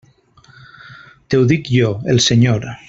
T'ho 1.33 1.41
dic 1.53 1.71
jo, 1.77 1.95
el 2.15 2.27
Senyor. 2.31 2.71